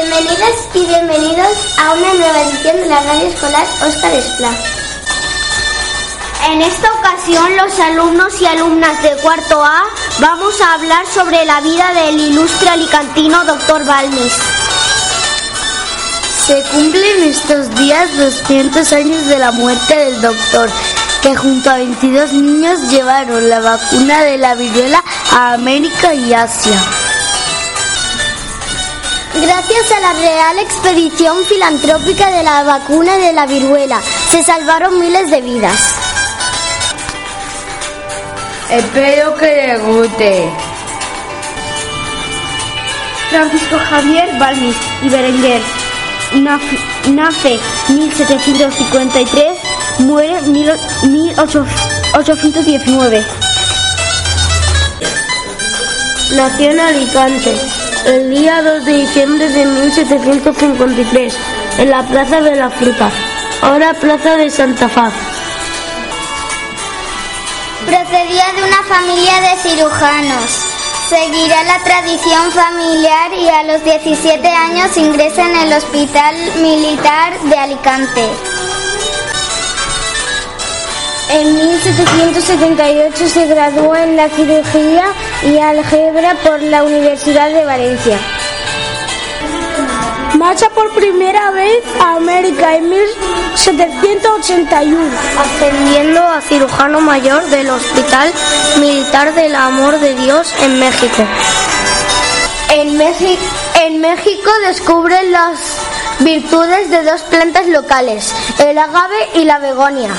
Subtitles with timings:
[0.00, 4.50] Bienvenidas y bienvenidos a una nueva edición de la radio escolar Óscar Esplá.
[6.50, 9.82] En esta ocasión los alumnos y alumnas de cuarto A
[10.20, 13.84] vamos a hablar sobre la vida del ilustre alicantino Dr.
[13.86, 14.34] Balmis.
[16.46, 20.70] Se cumplen estos días 200 años de la muerte del doctor,
[21.22, 26.80] que junto a 22 niños llevaron la vacuna de la viruela a América y Asia.
[29.40, 35.30] Gracias a la Real Expedición Filantrópica de la vacuna de la viruela, se salvaron miles
[35.30, 35.94] de vidas.
[38.68, 40.50] Espero que le guste.
[43.30, 45.62] Francisco Javier Balmis y Berenguer.
[46.34, 49.56] Nace 1753,
[50.00, 53.24] muere 1819.
[56.34, 61.34] Nació en Alicante el día 2 de diciembre de 1753
[61.78, 63.10] en la Plaza de la Fruta,
[63.62, 65.12] ahora Plaza de Santa Faz.
[67.86, 70.50] Procedía de una familia de cirujanos.
[71.08, 77.56] Seguirá la tradición familiar y a los 17 años ingresa en el Hospital Militar de
[77.56, 78.28] Alicante.
[81.84, 85.04] 1778 se graduó en la cirugía
[85.44, 88.18] y álgebra por la Universidad de Valencia.
[90.34, 94.98] Marcha por primera vez a América en 1781,
[95.38, 98.32] ascendiendo a cirujano mayor del Hospital
[98.80, 101.22] Militar del Amor de Dios en México.
[102.70, 103.40] En, México,
[103.82, 105.60] en México descubre las
[106.18, 110.10] virtudes de dos plantas locales, el agave y la begonia.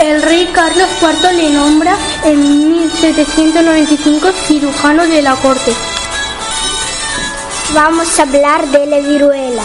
[0.00, 5.72] El rey Carlos IV le nombra en 1795 cirujano de la corte.
[7.74, 9.62] Vamos a hablar de la viruela.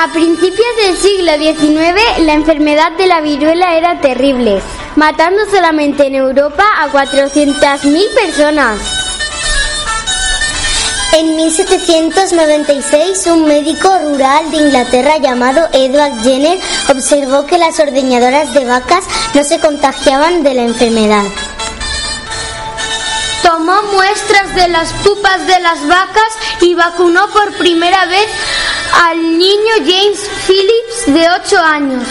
[0.00, 4.62] A principios del siglo XIX, la enfermedad de la viruela era terrible,
[4.94, 9.05] matando solamente en Europa a 400.000 personas.
[11.12, 16.58] En 1796, un médico rural de Inglaterra llamado Edward Jenner
[16.90, 21.24] observó que las ordeñadoras de vacas no se contagiaban de la enfermedad.
[23.42, 28.26] Tomó muestras de las pupas de las vacas y vacunó por primera vez
[29.08, 32.06] al niño James Phillips de 8 años.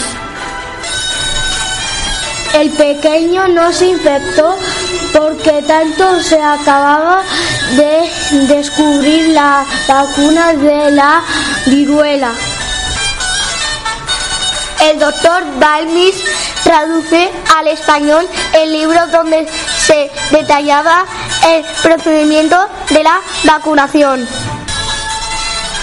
[2.54, 4.58] El pequeño no se infectó
[5.12, 5.25] porque
[5.86, 7.22] tanto se acababa
[7.76, 11.22] de descubrir la vacuna de la
[11.68, 12.32] viruela.
[14.82, 16.16] El doctor Balmis
[16.64, 19.48] traduce al español el libro donde
[19.78, 21.06] se detallaba
[21.48, 22.58] el procedimiento
[22.90, 24.28] de la vacunación.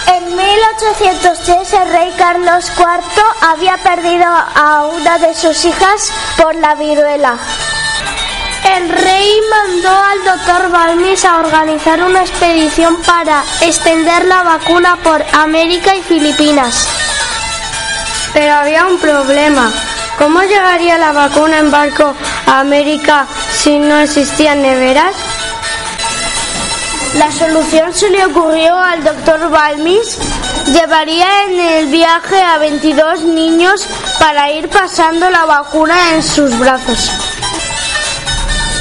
[0.07, 6.75] En 1806 el rey Carlos IV había perdido a una de sus hijas por la
[6.75, 7.37] viruela.
[8.75, 9.33] El rey
[10.23, 16.87] doctor Balmis a organizar una expedición para extender la vacuna por América y Filipinas.
[18.33, 19.71] Pero había un problema.
[20.17, 22.13] ¿Cómo llegaría la vacuna en barco
[22.47, 25.15] a América si no existían neveras?
[27.17, 30.17] La solución se le ocurrió al doctor Balmis.
[30.67, 33.87] Llevaría en el viaje a 22 niños
[34.19, 37.32] para ir pasando la vacuna en sus brazos.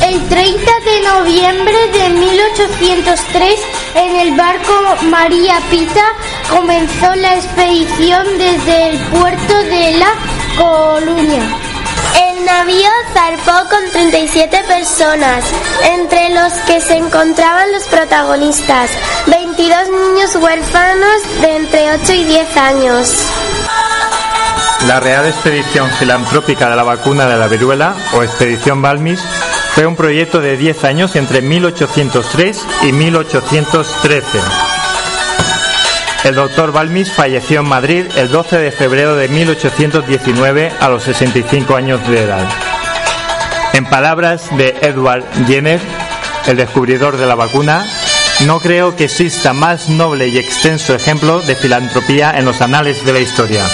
[0.03, 3.61] El 30 de noviembre de 1803,
[3.95, 6.05] en el barco María Pita,
[6.51, 10.13] comenzó la expedición desde el puerto de La
[10.59, 11.43] Coruña.
[12.21, 15.45] El navío zarpó con 37 personas,
[15.85, 18.91] entre los que se encontraban los protagonistas,
[19.29, 23.27] 22 niños huérfanos de entre 8 y 10 años.
[24.89, 29.21] La Real Expedición Filantrópica de la Vacuna de la Viruela, o Expedición Balmis,
[29.75, 34.39] fue un proyecto de 10 años entre 1803 y 1813.
[36.25, 41.75] El doctor Balmis falleció en Madrid el 12 de febrero de 1819 a los 65
[41.75, 42.47] años de edad.
[43.73, 45.81] En palabras de Edward Jenner,
[46.47, 47.87] el descubridor de la vacuna,
[48.47, 53.13] no creo que exista más noble y extenso ejemplo de filantropía en los anales de
[53.15, 53.65] la historia.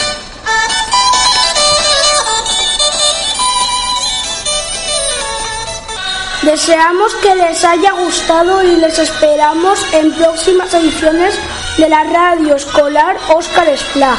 [6.48, 11.38] Deseamos que les haya gustado y les esperamos en próximas ediciones
[11.76, 14.16] de la radio escolar Óscar Esplá.